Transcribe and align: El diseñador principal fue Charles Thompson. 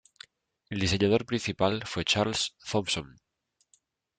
El 0.71 0.79
diseñador 0.79 1.27
principal 1.27 1.83
fue 1.85 2.03
Charles 2.05 2.55
Thompson. 2.67 3.17